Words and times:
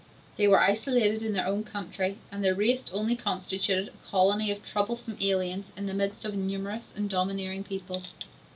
They 0.35 0.47
were 0.47 0.59
isolated 0.59 1.21
in 1.21 1.33
their 1.33 1.45
own 1.45 1.63
country, 1.63 2.17
and 2.31 2.43
their 2.43 2.55
race 2.55 2.85
only 2.91 3.15
constituted 3.15 3.89
a 3.89 4.07
colony 4.09 4.49
of 4.49 4.65
troublesome 4.65 5.15
aliens 5.21 5.71
in 5.77 5.85
the 5.85 5.93
midst 5.93 6.25
of 6.25 6.33
a 6.33 6.37
numerous 6.37 6.91
and 6.95 7.07
domineering 7.07 7.63
people. 7.63 8.01